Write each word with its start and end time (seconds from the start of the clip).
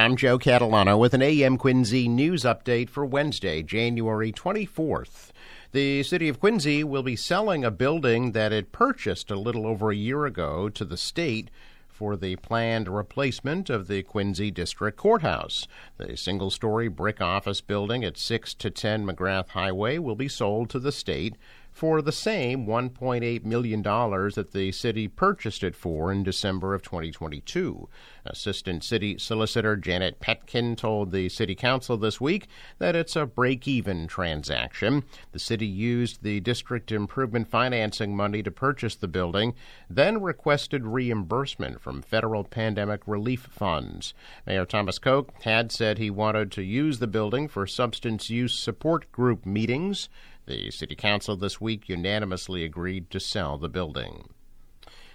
I'm 0.00 0.16
Joe 0.16 0.38
Catalano 0.38 0.98
with 0.98 1.12
an 1.12 1.20
AM 1.20 1.58
Quincy 1.58 2.08
news 2.08 2.44
update 2.44 2.88
for 2.88 3.04
Wednesday, 3.04 3.62
January 3.62 4.32
24th. 4.32 5.28
The 5.72 6.02
city 6.04 6.26
of 6.30 6.40
Quincy 6.40 6.82
will 6.82 7.02
be 7.02 7.16
selling 7.16 7.66
a 7.66 7.70
building 7.70 8.32
that 8.32 8.50
it 8.50 8.72
purchased 8.72 9.30
a 9.30 9.38
little 9.38 9.66
over 9.66 9.90
a 9.90 9.94
year 9.94 10.24
ago 10.24 10.70
to 10.70 10.86
the 10.86 10.96
state 10.96 11.50
for 11.86 12.16
the 12.16 12.36
planned 12.36 12.88
replacement 12.88 13.68
of 13.68 13.88
the 13.88 14.02
Quincy 14.02 14.50
District 14.50 14.96
Courthouse. 14.96 15.68
The 15.98 16.16
single 16.16 16.50
story 16.50 16.88
brick 16.88 17.20
office 17.20 17.60
building 17.60 18.02
at 18.02 18.16
6 18.16 18.54
to 18.54 18.70
10 18.70 19.04
McGrath 19.04 19.48
Highway 19.48 19.98
will 19.98 20.16
be 20.16 20.28
sold 20.28 20.70
to 20.70 20.78
the 20.78 20.92
state 20.92 21.36
for 21.80 22.02
the 22.02 22.12
same 22.12 22.66
$1.8 22.66 23.42
million 23.42 23.80
that 23.80 24.50
the 24.52 24.70
city 24.70 25.08
purchased 25.08 25.64
it 25.64 25.74
for 25.74 26.12
in 26.12 26.22
December 26.22 26.74
of 26.74 26.82
2022. 26.82 27.88
Assistant 28.26 28.84
City 28.84 29.16
Solicitor 29.16 29.76
Janet 29.76 30.20
Petkin 30.20 30.76
told 30.76 31.10
the 31.10 31.30
City 31.30 31.54
Council 31.54 31.96
this 31.96 32.20
week 32.20 32.48
that 32.80 32.94
it's 32.94 33.16
a 33.16 33.24
break 33.24 33.66
even 33.66 34.06
transaction. 34.06 35.04
The 35.32 35.38
city 35.38 35.66
used 35.66 36.22
the 36.22 36.40
district 36.40 36.92
improvement 36.92 37.48
financing 37.48 38.14
money 38.14 38.42
to 38.42 38.50
purchase 38.50 38.94
the 38.94 39.08
building, 39.08 39.54
then 39.88 40.20
requested 40.20 40.84
reimbursement 40.84 41.80
from 41.80 42.02
federal 42.02 42.44
pandemic 42.44 43.00
relief 43.06 43.48
funds. 43.50 44.12
Mayor 44.46 44.66
Thomas 44.66 44.98
Koch 44.98 45.32
had 45.44 45.72
said 45.72 45.96
he 45.96 46.10
wanted 46.10 46.52
to 46.52 46.62
use 46.62 46.98
the 46.98 47.06
building 47.06 47.48
for 47.48 47.66
substance 47.66 48.28
use 48.28 48.52
support 48.52 49.10
group 49.12 49.46
meetings. 49.46 50.10
The 50.50 50.72
City 50.72 50.96
Council 50.96 51.36
this 51.36 51.60
week 51.60 51.88
unanimously 51.88 52.64
agreed 52.64 53.08
to 53.10 53.20
sell 53.20 53.56
the 53.56 53.68
building. 53.68 54.30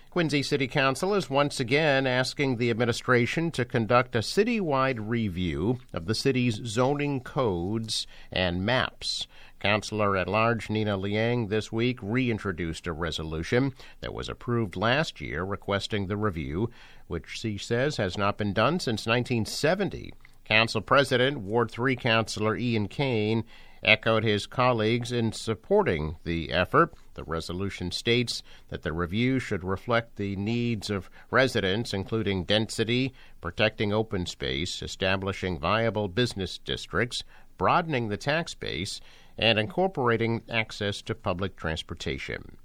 Quincy 0.10 0.42
City 0.42 0.66
Council 0.66 1.14
is 1.14 1.30
once 1.30 1.60
again 1.60 2.08
asking 2.08 2.56
the 2.56 2.70
administration 2.70 3.52
to 3.52 3.66
conduct 3.66 4.16
a 4.16 4.20
citywide 4.20 4.98
review 5.02 5.80
of 5.92 6.06
the 6.06 6.16
city's 6.16 6.62
zoning 6.64 7.20
codes 7.20 8.08
and 8.32 8.66
maps. 8.66 9.28
Councilor 9.60 10.16
at 10.16 10.30
Large 10.30 10.70
Nina 10.70 10.96
Liang 10.96 11.48
this 11.48 11.70
week 11.70 12.00
reintroduced 12.02 12.88
a 12.88 12.94
resolution 12.94 13.74
that 14.00 14.14
was 14.14 14.30
approved 14.30 14.78
last 14.78 15.20
year 15.20 15.44
requesting 15.44 16.08
the 16.08 16.16
review, 16.16 16.70
which 17.08 17.28
she 17.28 17.58
says 17.58 17.98
has 17.98 18.18
not 18.18 18.38
been 18.38 18.54
done 18.54 18.80
since 18.80 19.06
1970. 19.06 20.14
Council 20.46 20.80
President, 20.80 21.40
Ward 21.40 21.72
3 21.72 21.96
Councilor 21.96 22.56
Ian 22.56 22.88
Cain, 22.88 23.44
echoed 23.86 24.24
his 24.24 24.48
colleagues 24.48 25.12
in 25.12 25.32
supporting 25.32 26.18
the 26.24 26.52
effort. 26.52 26.94
The 27.14 27.24
resolution 27.24 27.92
states 27.92 28.44
that 28.70 28.84
the 28.84 28.92
review 28.92 29.40
should 29.40 29.64
reflect 29.64 30.18
the 30.18 30.36
needs 30.36 30.90
of 30.90 31.10
residents, 31.32 31.94
including 31.94 32.44
density, 32.44 33.14
protecting 33.40 33.94
open 33.94 34.26
space, 34.26 34.82
establishing 34.82 35.58
viable 35.58 36.08
business 36.08 36.58
districts, 36.58 37.24
broadening 37.58 38.10
the 38.10 38.18
tax 38.18 38.54
base, 38.54 39.00
and 39.38 39.58
incorporating 39.60 40.42
access 40.50 41.02
to 41.04 41.16
public 41.16 41.56
transportation. 41.56 42.58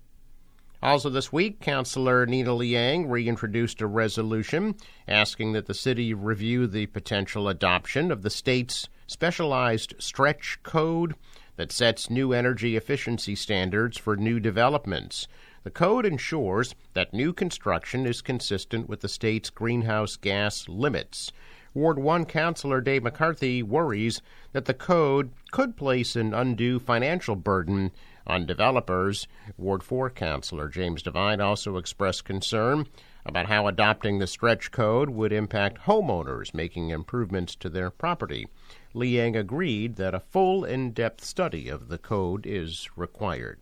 Also, 0.83 1.11
this 1.11 1.31
week, 1.31 1.61
Councilor 1.61 2.25
Nina 2.25 2.55
Liang 2.55 3.07
reintroduced 3.07 3.83
a 3.83 3.87
resolution 3.87 4.75
asking 5.07 5.53
that 5.53 5.67
the 5.67 5.75
city 5.75 6.15
review 6.15 6.67
the 6.67 6.87
potential 6.87 7.49
adoption 7.49 8.11
of 8.11 8.23
the 8.23 8.31
state's 8.31 8.89
specialized 9.07 9.93
stretch 9.99 10.59
code 10.63 11.15
that 11.57 11.71
sets 11.71 12.09
new 12.09 12.33
energy 12.33 12.77
efficiency 12.77 13.35
standards 13.35 13.99
for 13.99 14.17
new 14.17 14.41
developments. 14.41 15.29
The 15.65 15.71
code 15.71 16.07
ensures 16.07 16.75
that 16.95 17.13
new 17.13 17.35
construction 17.35 18.07
is 18.07 18.23
consistent 18.23 18.89
with 18.89 19.01
the 19.01 19.09
state's 19.09 19.51
greenhouse 19.51 20.17
gas 20.17 20.67
limits. 20.67 21.31
Ward 21.75 21.99
1 21.99 22.25
Councilor 22.25 22.81
Dave 22.81 23.03
McCarthy 23.03 23.63
worries 23.63 24.23
that 24.53 24.65
the 24.65 24.75
code 24.75 25.31
could 25.51 25.77
place 25.77 26.17
an 26.17 26.33
undue 26.33 26.79
financial 26.79 27.37
burden 27.37 27.93
on 28.27 28.47
developers. 28.47 29.27
Ward 29.57 29.83
4 29.83 30.11
Councilor 30.11 30.69
James 30.69 31.03
Devine 31.03 31.41
also 31.41 31.77
expressed 31.77 32.25
concern 32.25 32.87
about 33.25 33.47
how 33.47 33.67
adopting 33.67 34.19
the 34.19 34.27
stretch 34.27 34.71
code 34.71 35.11
would 35.11 35.33
impact 35.33 35.83
homeowners 35.83 36.55
making 36.55 36.91
improvements 36.91 37.55
to 37.57 37.69
their 37.69 37.91
property. 37.91 38.49
Liang 38.95 39.37
agreed 39.37 39.97
that 39.97 40.15
a 40.15 40.21
full 40.21 40.65
in 40.65 40.93
depth 40.93 41.25
study 41.25 41.69
of 41.69 41.89
the 41.89 41.99
code 41.99 42.47
is 42.47 42.89
required. 42.97 43.61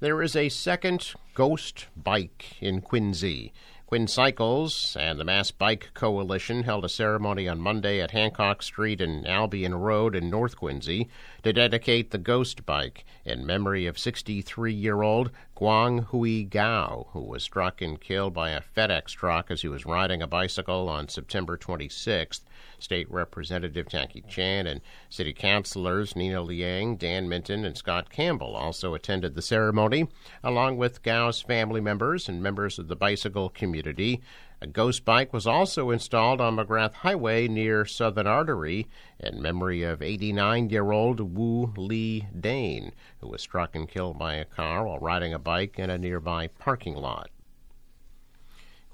There 0.00 0.22
is 0.22 0.34
a 0.34 0.48
second 0.48 1.14
ghost 1.34 1.86
bike 1.96 2.56
in 2.60 2.80
Quincy. 2.80 3.52
Quinn 3.86 4.06
Cycles 4.08 4.96
and 4.98 5.20
the 5.20 5.24
Mass 5.24 5.50
Bike 5.50 5.90
Coalition 5.92 6.62
held 6.62 6.86
a 6.86 6.88
ceremony 6.88 7.46
on 7.46 7.60
Monday 7.60 8.00
at 8.00 8.12
Hancock 8.12 8.62
Street 8.62 8.98
and 9.02 9.28
Albion 9.28 9.74
Road 9.74 10.16
in 10.16 10.30
North 10.30 10.56
Quincy 10.56 11.10
to 11.42 11.52
dedicate 11.52 12.10
the 12.10 12.16
Ghost 12.16 12.64
Bike 12.64 13.04
in 13.26 13.44
memory 13.44 13.84
of 13.84 13.98
63 13.98 14.72
year 14.72 15.02
old 15.02 15.30
Guang 15.64 16.04
Hui 16.08 16.42
Gao, 16.42 17.06
who 17.14 17.22
was 17.22 17.42
struck 17.42 17.80
and 17.80 17.98
killed 17.98 18.34
by 18.34 18.50
a 18.50 18.60
FedEx 18.60 19.12
truck 19.12 19.50
as 19.50 19.62
he 19.62 19.68
was 19.68 19.86
riding 19.86 20.20
a 20.20 20.26
bicycle 20.26 20.90
on 20.90 21.08
September 21.08 21.56
26th. 21.56 22.42
State 22.78 23.10
Representative 23.10 23.88
Tackey 23.88 24.22
Chan 24.28 24.66
and 24.66 24.82
City 25.08 25.32
Councilors 25.32 26.14
Nina 26.14 26.42
Liang, 26.42 26.96
Dan 26.96 27.30
Minton, 27.30 27.64
and 27.64 27.78
Scott 27.78 28.10
Campbell 28.10 28.54
also 28.54 28.92
attended 28.92 29.34
the 29.34 29.40
ceremony, 29.40 30.06
along 30.42 30.76
with 30.76 31.02
Gao's 31.02 31.40
family 31.40 31.80
members 31.80 32.28
and 32.28 32.42
members 32.42 32.78
of 32.78 32.88
the 32.88 32.96
bicycle 32.96 33.48
community. 33.48 34.20
A 34.64 34.66
ghost 34.66 35.04
bike 35.04 35.34
was 35.34 35.46
also 35.46 35.90
installed 35.90 36.40
on 36.40 36.56
McGrath 36.56 36.94
Highway 36.94 37.48
near 37.48 37.84
Southern 37.84 38.26
Artery 38.26 38.86
in 39.20 39.42
memory 39.42 39.82
of 39.82 40.00
89 40.00 40.70
year 40.70 40.90
old 40.90 41.36
Wu 41.36 41.74
Li 41.76 42.26
Dane, 42.40 42.92
who 43.18 43.28
was 43.28 43.42
struck 43.42 43.76
and 43.76 43.86
killed 43.86 44.18
by 44.18 44.36
a 44.36 44.46
car 44.46 44.86
while 44.86 44.98
riding 44.98 45.34
a 45.34 45.38
bike 45.38 45.78
in 45.78 45.90
a 45.90 45.98
nearby 45.98 46.46
parking 46.46 46.94
lot. 46.94 47.28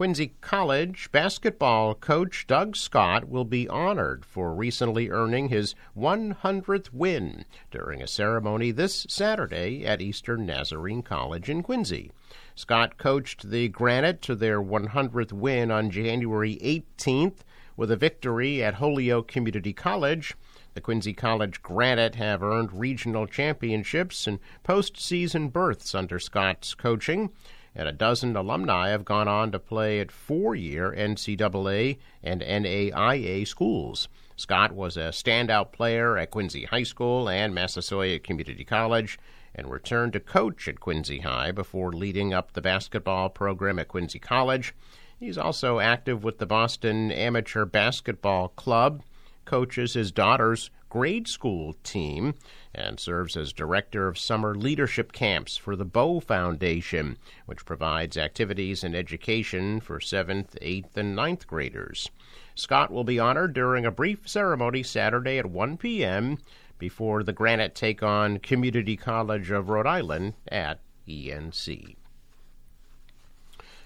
Quincy 0.00 0.32
College 0.40 1.12
basketball 1.12 1.94
coach 1.94 2.46
Doug 2.46 2.74
Scott 2.74 3.28
will 3.28 3.44
be 3.44 3.68
honored 3.68 4.24
for 4.24 4.54
recently 4.54 5.10
earning 5.10 5.50
his 5.50 5.74
100th 5.94 6.90
win 6.90 7.44
during 7.70 8.00
a 8.00 8.06
ceremony 8.06 8.70
this 8.70 9.04
Saturday 9.10 9.84
at 9.84 10.00
Eastern 10.00 10.46
Nazarene 10.46 11.02
College 11.02 11.50
in 11.50 11.62
Quincy. 11.62 12.10
Scott 12.54 12.96
coached 12.96 13.50
the 13.50 13.68
Granite 13.68 14.22
to 14.22 14.34
their 14.34 14.58
100th 14.62 15.32
win 15.32 15.70
on 15.70 15.90
January 15.90 16.56
18th 16.62 17.40
with 17.76 17.90
a 17.90 17.96
victory 17.96 18.64
at 18.64 18.76
Holyoke 18.76 19.28
Community 19.28 19.74
College. 19.74 20.34
The 20.72 20.80
Quincy 20.80 21.12
College 21.12 21.60
Granite 21.60 22.14
have 22.14 22.42
earned 22.42 22.72
regional 22.72 23.26
championships 23.26 24.26
and 24.26 24.38
postseason 24.64 25.52
berths 25.52 25.94
under 25.94 26.18
Scott's 26.18 26.72
coaching 26.72 27.28
and 27.74 27.88
a 27.88 27.92
dozen 27.92 28.36
alumni 28.36 28.88
have 28.88 29.04
gone 29.04 29.28
on 29.28 29.52
to 29.52 29.58
play 29.58 30.00
at 30.00 30.10
four 30.10 30.54
year 30.54 30.94
NCAA 30.96 31.98
and 32.22 32.40
NAIA 32.42 33.46
schools. 33.46 34.08
Scott 34.36 34.72
was 34.72 34.96
a 34.96 35.10
standout 35.10 35.70
player 35.70 36.16
at 36.16 36.30
Quincy 36.30 36.64
High 36.64 36.82
School 36.82 37.28
and 37.28 37.54
Massasoit 37.54 38.22
Community 38.22 38.64
College 38.64 39.18
and 39.54 39.70
returned 39.70 40.12
to 40.14 40.20
coach 40.20 40.66
at 40.68 40.80
Quincy 40.80 41.20
High 41.20 41.52
before 41.52 41.92
leading 41.92 42.32
up 42.32 42.52
the 42.52 42.62
basketball 42.62 43.28
program 43.28 43.78
at 43.78 43.88
Quincy 43.88 44.18
College. 44.18 44.74
He's 45.18 45.36
also 45.36 45.78
active 45.80 46.24
with 46.24 46.38
the 46.38 46.46
Boston 46.46 47.12
Amateur 47.12 47.66
Basketball 47.66 48.48
Club, 48.48 49.02
coaches 49.44 49.92
his 49.92 50.12
daughter's 50.12 50.70
grade 50.90 51.26
school 51.26 51.74
team, 51.82 52.34
and 52.74 53.00
serves 53.00 53.36
as 53.36 53.52
director 53.52 54.06
of 54.06 54.18
summer 54.18 54.54
leadership 54.54 55.12
camps 55.12 55.56
for 55.56 55.74
the 55.76 55.84
Bow 55.84 56.20
Foundation, 56.20 57.16
which 57.46 57.64
provides 57.64 58.18
activities 58.18 58.84
and 58.84 58.94
education 58.94 59.80
for 59.80 60.00
7th, 60.00 60.58
8th, 60.60 60.96
and 60.96 61.16
9th 61.16 61.46
graders. 61.46 62.10
Scott 62.54 62.90
will 62.90 63.04
be 63.04 63.18
honored 63.18 63.54
during 63.54 63.86
a 63.86 63.90
brief 63.90 64.28
ceremony 64.28 64.82
Saturday 64.82 65.38
at 65.38 65.46
1 65.46 65.78
p.m. 65.78 66.36
before 66.78 67.22
the 67.22 67.32
Granite 67.32 67.74
take 67.74 68.02
on 68.02 68.38
Community 68.38 68.96
College 68.96 69.50
of 69.50 69.70
Rhode 69.70 69.86
Island 69.86 70.34
at 70.48 70.80
ENC. 71.08 71.96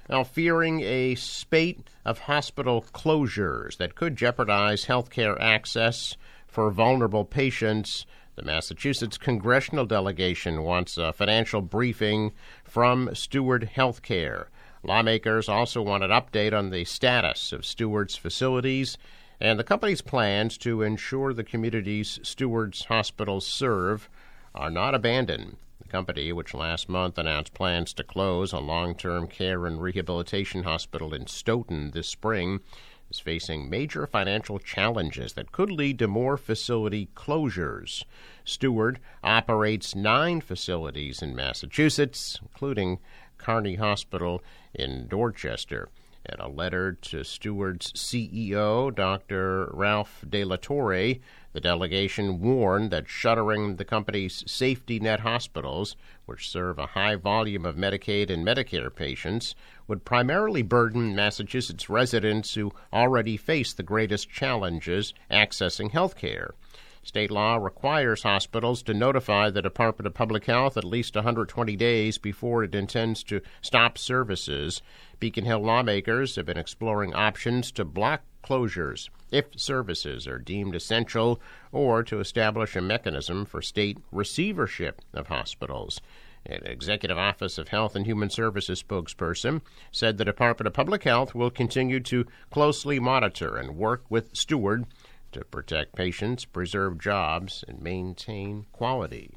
Now, 0.09 0.23
fearing 0.23 0.81
a 0.83 1.15
spate 1.15 1.89
of 2.05 2.21
hospital 2.21 2.85
closures 2.93 3.79
that 3.79 3.95
could 3.95 4.17
jeopardize 4.17 4.85
health 4.85 5.09
care 5.09 5.41
access 5.41 6.17
for 6.55 6.71
vulnerable 6.71 7.25
patients, 7.25 8.07
the 8.37 8.43
Massachusetts 8.45 9.19
congressional 9.19 9.85
delegation 9.85 10.63
wants 10.63 10.97
a 10.97 11.13
financial 11.13 11.61
briefing 11.61 12.33
from 12.63 13.13
Steward 13.13 13.71
Healthcare. 13.75 14.47
Lawmakers 14.85 15.49
also 15.49 15.83
want 15.83 16.05
an 16.05 16.13
update 16.13 16.57
on 16.57 16.71
the 16.71 16.85
status 16.85 17.53
of 17.53 17.67
Steward's 17.67 18.15
facilities 18.15 18.97
and 19.41 19.59
the 19.59 19.65
company's 19.65 20.01
plans 20.01 20.57
to 20.59 20.83
ensure 20.83 21.35
the 21.35 21.43
communities 21.43 22.21
Steward's 22.23 22.85
hospitals 22.85 23.45
serve 23.45 24.09
are 24.55 24.71
not 24.71 24.95
abandoned. 24.95 25.57
The 25.83 25.89
company, 25.89 26.33
which 26.33 26.55
last 26.55 26.89
month 26.89 27.19
announced 27.19 27.53
plans 27.53 27.93
to 27.95 28.05
close 28.05 28.53
a 28.53 28.61
long 28.61 28.95
term 28.95 29.27
care 29.27 29.67
and 29.67 29.83
rehabilitation 29.83 30.63
hospital 30.63 31.13
in 31.15 31.27
Stoughton 31.27 31.91
this 31.91 32.07
spring, 32.07 32.61
is 33.11 33.19
facing 33.19 33.71
major 33.71 34.07
financial 34.07 34.59
challenges 34.59 35.35
that 35.35 35.53
could 35.53 35.71
lead 35.71 35.99
to 35.99 36.09
more 36.09 36.37
facility 36.37 37.09
closures. 37.15 38.05
Steward 38.45 38.99
operates 39.23 39.95
nine 39.95 40.41
facilities 40.41 41.23
in 41.23 41.35
Massachusetts, 41.35 42.39
including 42.43 42.99
Carney 43.39 43.77
Hospital 43.77 44.43
in 44.75 45.07
Dorchester. 45.07 45.89
In 46.27 46.41
a 46.41 46.49
letter 46.49 46.93
to 46.93 47.23
Steward's 47.23 47.93
CEO, 47.93 48.95
Dr. 48.95 49.69
Ralph 49.75 50.25
De 50.27 50.43
La 50.43 50.57
Torre, 50.57 51.17
the 51.53 51.61
delegation 51.61 52.41
warned 52.41 52.91
that 52.91 53.11
shuttering 53.11 53.77
the 53.77 53.85
company's 53.85 54.43
safety 54.51 54.99
net 54.99 55.21
hospitals, 55.21 55.97
which 56.25 56.49
serve 56.49 56.79
a 56.79 56.87
high 56.87 57.17
volume 57.17 57.67
of 57.67 57.77
Medicaid 57.77 58.31
and 58.31 58.43
Medicare 58.43 58.95
patients, 58.95 59.55
would 59.87 60.07
primarily 60.07 60.63
burden 60.63 61.15
Massachusetts 61.15 61.91
residents 61.91 62.55
who 62.55 62.73
already 62.91 63.37
face 63.37 63.75
the 63.75 63.83
greatest 63.83 64.31
challenges 64.31 65.13
accessing 65.31 65.91
health 65.91 66.17
care. 66.17 66.55
State 67.05 67.31
law 67.31 67.57
requires 67.57 68.23
hospitals 68.23 68.83
to 68.83 68.95
notify 68.95 69.51
the 69.51 69.61
Department 69.61 70.07
of 70.07 70.15
Public 70.15 70.47
Health 70.47 70.79
at 70.79 70.85
least 70.85 71.15
120 71.15 71.77
days 71.77 72.17
before 72.17 72.65
it 72.65 72.75
intends 72.75 73.23
to 73.25 73.43
stop 73.61 73.99
services. 73.99 74.81
Beacon 75.21 75.45
Hill 75.45 75.61
lawmakers 75.61 76.37
have 76.37 76.47
been 76.47 76.57
exploring 76.57 77.15
options 77.15 77.71
to 77.73 77.85
block 77.85 78.23
closures 78.43 79.11
if 79.31 79.45
services 79.55 80.27
are 80.27 80.39
deemed 80.39 80.75
essential 80.75 81.43
or 81.73 82.03
to 82.03 82.21
establish 82.21 82.75
a 82.75 82.81
mechanism 82.81 83.45
for 83.45 83.61
state 83.61 83.99
receivership 84.11 85.03
of 85.13 85.29
hospitals. 85.29 86.01
An 86.47 86.61
Executive 86.65 87.19
Office 87.19 87.59
of 87.59 87.69
Health 87.69 87.97
and 87.97 88.07
Human 88.07 88.31
Services 88.31 88.83
spokesperson 88.83 89.61
said 89.93 90.17
the 90.17 90.25
Department 90.25 90.67
of 90.67 90.73
Public 90.73 91.05
Health 91.05 91.35
will 91.35 91.51
continue 91.51 92.01
to 92.01 92.27
closely 92.51 92.99
monitor 92.99 93.57
and 93.57 93.77
work 93.77 94.05
with 94.09 94.35
Steward 94.35 94.87
to 95.35 95.45
protect 95.45 95.95
patients, 95.95 96.45
preserve 96.45 96.99
jobs, 96.99 97.63
and 97.69 97.83
maintain 97.83 98.67
quality. 98.73 99.31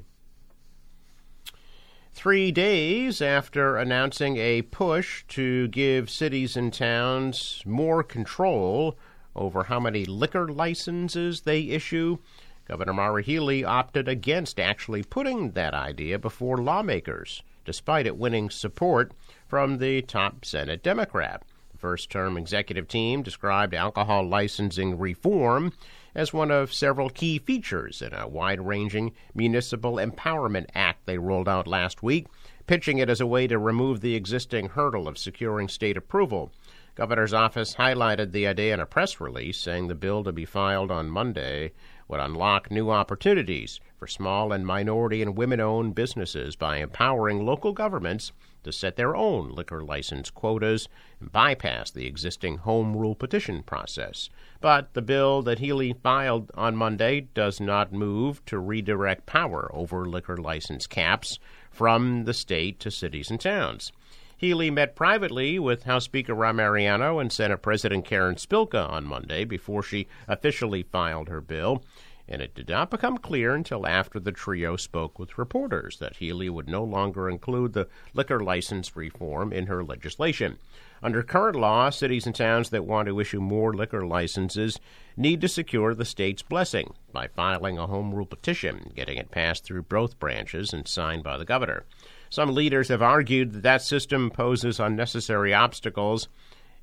Three 2.14 2.52
days 2.52 3.22
after 3.22 3.78
announcing 3.78 4.38
a 4.38 4.64
push 4.64 5.24
to 5.28 5.68
give 5.68 6.10
cities 6.10 6.58
and 6.58 6.74
towns 6.74 7.62
more 7.66 8.02
control 8.02 8.98
over 9.36 9.66
how 9.66 9.80
many 9.80 10.04
liquor 10.04 10.48
licenses 10.48 11.42
they 11.42 11.62
issue, 11.62 12.18
Governor 12.66 12.94
Maura 12.94 13.22
Healey 13.22 13.64
opted 13.64 14.08
against 14.08 14.60
actually 14.60 15.04
putting 15.04 15.52
that 15.52 15.74
idea 15.74 16.18
before 16.18 16.58
lawmakers, 16.58 17.44
despite 17.66 18.08
it 18.08 18.18
winning 18.18 18.50
support 18.50 19.12
from 19.48 19.78
the 19.78 20.02
top 20.02 20.44
Senate 20.44 20.82
Democrat. 20.82 21.44
First 21.78 22.10
term 22.10 22.38
executive 22.38 22.88
team 22.88 23.22
described 23.22 23.76
alcohol 23.76 24.28
licensing 24.28 24.98
reform 24.98 25.74
as 26.16 26.34
one 26.34 26.50
of 26.50 26.74
several 26.74 27.12
key 27.12 27.38
features 27.38 28.02
in 28.02 28.16
a 28.16 28.28
wide 28.28 28.60
ranging 28.60 29.14
Municipal 29.36 29.98
Empowerment 29.98 30.66
Act 30.74 31.06
they 31.06 31.20
rolled 31.20 31.48
out 31.48 31.68
last 31.68 32.02
week, 32.02 32.26
pitching 32.66 32.98
it 32.98 33.12
as 33.12 33.22
a 33.22 33.28
way 33.28 33.46
to 33.46 33.60
remove 33.60 34.02
the 34.02 34.16
existing 34.16 34.70
hurdle 34.70 35.08
of 35.08 35.20
securing 35.20 35.68
state 35.68 35.98
approval. 35.98 36.52
Governor's 36.98 37.32
office 37.32 37.76
highlighted 37.76 38.32
the 38.32 38.48
idea 38.48 38.74
in 38.74 38.80
a 38.80 38.88
press 38.88 39.22
release, 39.22 39.60
saying 39.60 39.88
the 39.88 39.94
bill 39.94 40.24
to 40.24 40.32
be 40.32 40.46
filed 40.46 40.90
on 40.90 41.12
Monday 41.12 41.74
would 42.08 42.20
unlock 42.20 42.72
new 42.72 42.90
opportunities 42.90 43.80
for 43.98 44.08
small 44.08 44.52
and 44.52 44.66
minority 44.66 45.22
and 45.22 45.38
women 45.38 45.60
owned 45.60 45.94
businesses 45.94 46.56
by 46.56 46.78
empowering 46.78 47.46
local 47.46 47.72
governments 47.72 48.32
to 48.64 48.72
set 48.72 48.96
their 48.96 49.16
own 49.16 49.52
liquor 49.52 49.84
license 49.84 50.32
quotas 50.32 50.90
and 51.20 51.32
bypass 51.32 51.92
the 51.92 52.08
existing 52.08 52.58
home 52.58 52.98
rule 52.98 53.14
petition 53.14 53.62
process. 53.62 54.32
But 54.60 54.96
the 54.96 55.04
bill 55.04 55.44
that 55.44 55.60
Healey 55.60 55.94
filed 56.02 56.50
on 56.56 56.76
Monday 56.76 57.28
does 57.36 57.60
not 57.60 57.94
move 57.94 58.44
to 58.48 58.58
redirect 58.58 59.28
power 59.28 59.70
over 59.72 60.08
liquor 60.08 60.38
license 60.38 60.88
caps 60.88 61.38
from 61.70 62.24
the 62.24 62.34
state 62.34 62.80
to 62.80 62.90
cities 62.90 63.30
and 63.30 63.40
towns. 63.40 63.92
Healey 64.38 64.70
met 64.70 64.96
privately 64.96 65.58
with 65.58 65.84
House 65.84 66.06
Speaker 66.06 66.36
Ron 66.36 66.58
Mariano 66.58 67.18
and 67.18 67.34
Senate 67.34 67.64
President 67.64 68.06
Karen 68.06 68.36
Spilka 68.36 68.88
on 68.88 69.04
Monday 69.04 69.46
before 69.46 69.82
she 69.82 70.08
officially 70.28 70.84
filed 70.84 71.28
her 71.28 71.42
bill 71.42 71.84
and 72.28 72.42
it 72.42 72.54
did 72.54 72.70
not 72.70 72.92
become 72.92 73.18
clear 73.18 73.56
until 73.56 73.88
after 73.88 74.20
the 74.20 74.32
trio 74.32 74.76
spoke 74.76 75.18
with 75.18 75.38
reporters 75.38 75.98
that 76.00 76.18
Healey 76.18 76.50
would 76.50 76.68
no 76.68 76.84
longer 76.84 77.30
include 77.30 77.74
the 77.74 77.88
liquor 78.14 78.42
license 78.42 78.96
reform 78.96 79.54
in 79.54 79.68
her 79.68 79.84
legislation. 79.84 80.58
Under 81.02 81.24
current 81.24 81.56
law, 81.56 81.90
cities 81.90 82.26
and 82.26 82.36
towns 82.36 82.70
that 82.72 82.86
want 82.86 83.08
to 83.08 83.20
issue 83.20 83.40
more 83.40 83.74
liquor 83.74 84.06
licenses 84.06 84.80
need 85.16 85.40
to 85.42 85.48
secure 85.48 85.96
the 85.96 86.06
state's 86.06 86.42
blessing 86.42 86.94
by 87.14 87.28
filing 87.28 87.78
a 87.78 87.88
home 87.88 88.14
rule 88.14 88.26
petition, 88.26 88.92
getting 88.96 89.18
it 89.18 89.32
passed 89.32 89.64
through 89.64 89.84
both 89.84 90.20
branches 90.20 90.74
and 90.74 90.88
signed 90.88 91.24
by 91.24 91.38
the 91.38 91.46
governor. 91.46 91.86
Some 92.30 92.54
leaders 92.54 92.90
have 92.90 93.02
argued 93.02 93.54
that 93.54 93.64
that 93.64 93.82
system 93.82 94.30
poses 94.30 94.80
unnecessary 94.80 95.54
obstacles 95.54 96.28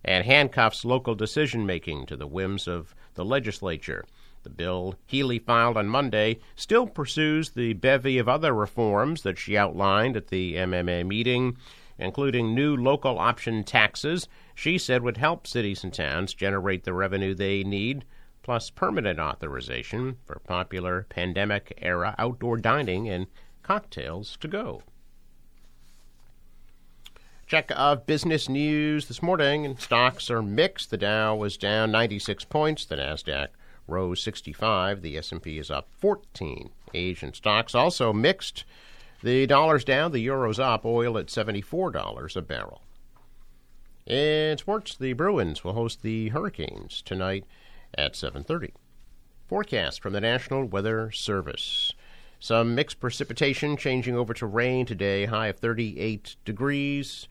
and 0.05 0.25
handcuffs 0.25 0.85
local 0.85 1.15
decision 1.15 1.67
making 1.67 2.07
to 2.07 2.17
the 2.17 2.27
whims 2.27 2.67
of 2.69 2.95
the 3.15 3.25
legislature. 3.25 4.05
The 4.43 4.51
bill 4.51 4.97
Healey 5.07 5.39
filed 5.39 5.77
on 5.77 5.89
Monday 5.89 6.39
still 6.55 6.87
pursues 6.87 7.51
the 7.51 7.73
bevy 7.73 8.19
of 8.19 8.29
other 8.29 8.53
reforms 8.53 9.23
that 9.23 9.39
she 9.39 9.57
outlined 9.57 10.17
at 10.17 10.29
the 10.29 10.55
MMA 10.57 11.07
meeting, 11.07 11.57
including 11.99 12.55
new 12.55 12.77
local 12.77 13.19
option 13.19 13.65
taxes 13.65 14.29
she 14.55 14.79
said 14.79 15.03
would 15.03 15.17
help 15.17 15.47
cities 15.47 15.83
and 15.83 15.93
towns 15.93 16.35
generate 16.35 16.85
the 16.85 16.93
revenue 16.93 17.35
they 17.35 17.65
need, 17.65 18.05
plus 18.43 18.71
permanent 18.71 19.19
authorization 19.19 20.17
for 20.25 20.39
popular 20.41 21.07
pandemic 21.09 21.77
era 21.81 22.15
outdoor 22.19 22.59
dining 22.59 23.09
and 23.09 23.27
cocktails 23.63 24.37
to 24.37 24.49
go. 24.49 24.83
Check 27.55 27.71
of 27.77 28.05
business 28.05 28.49
news 28.49 29.07
this 29.07 29.23
morning, 29.23 29.65
and 29.65 29.79
stocks 29.79 30.29
are 30.29 30.43
mixed. 30.43 30.91
The 30.91 30.97
Dow 30.97 31.37
was 31.37 31.57
down 31.57 31.93
96 31.93 32.47
points. 32.47 32.85
The 32.85 32.97
Nasdaq 32.97 33.51
rose 33.87 34.21
65. 34.25 35.03
The 35.03 35.17
S&P 35.17 35.59
is 35.59 35.71
up 35.71 35.87
14. 36.01 36.71
Asian 36.95 37.33
stocks 37.33 37.73
also 37.73 38.13
mixed. 38.13 38.65
The 39.23 39.47
dollar's 39.47 39.85
down, 39.85 40.11
the 40.11 40.19
euro's 40.19 40.59
up. 40.59 40.85
Oil 40.85 41.17
at 41.17 41.29
$74 41.29 42.35
a 42.35 42.43
barrel. 42.43 42.83
In 44.05 44.59
sports, 44.59 44.97
the 44.97 45.13
Bruins 45.13 45.63
will 45.63 45.75
host 45.75 46.03
the 46.03 46.31
Hurricanes 46.31 47.03
tonight 47.03 47.45
at 47.97 48.17
7:30. 48.17 48.73
Forecast 49.47 50.03
from 50.03 50.13
the 50.13 50.21
National 50.21 50.65
Weather 50.65 51.13
Service. 51.13 51.84
Some 52.45 52.75
mixed 52.75 53.01
precipitation 53.01 53.75
changing 53.79 54.17
over 54.17 54.35
to 54.35 54.45
rain 54.45 54.85
today, 54.85 55.25
high 55.25 55.47
of 55.47 55.57
38 55.61 56.37
degrees. 56.45 57.27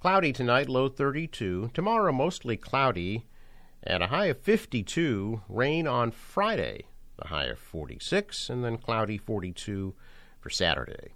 Cloudy 0.00 0.34
tonight, 0.34 0.68
low 0.68 0.90
32. 0.90 1.70
Tomorrow, 1.72 2.12
mostly 2.12 2.58
cloudy, 2.58 3.24
at 3.82 4.02
a 4.02 4.08
high 4.08 4.26
of 4.26 4.38
52. 4.38 5.40
Rain 5.48 5.86
on 5.86 6.10
Friday, 6.10 6.84
the 7.16 7.28
high 7.28 7.46
of 7.46 7.58
46, 7.58 8.50
and 8.50 8.62
then 8.62 8.76
cloudy 8.76 9.16
42 9.16 9.94
for 10.40 10.50
Saturday. 10.50 11.14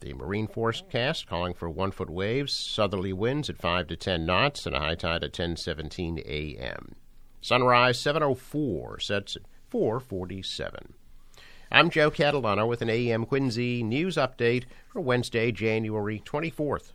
The 0.00 0.14
marine 0.14 0.46
forecast 0.46 1.26
calling 1.26 1.52
for 1.52 1.68
one 1.68 1.90
foot 1.90 2.08
waves, 2.08 2.54
southerly 2.54 3.12
winds 3.12 3.50
at 3.50 3.58
5 3.58 3.88
to 3.88 3.96
10 3.96 4.24
knots, 4.24 4.64
and 4.64 4.74
a 4.74 4.80
high 4.80 4.94
tide 4.94 5.24
at 5.24 5.34
10:17 5.34 6.20
a.m. 6.24 6.94
Sunrise 7.42 7.98
7:04 7.98 9.02
sets 9.02 9.36
at 9.36 9.42
4:47. 9.70 10.94
I'm 11.74 11.90
Joe 11.90 12.08
Catalano 12.08 12.68
with 12.68 12.82
an 12.82 12.88
AM 12.88 13.26
Quincy 13.26 13.82
news 13.82 14.14
update 14.14 14.62
for 14.86 15.00
Wednesday, 15.00 15.50
January 15.50 16.22
24th. 16.24 16.92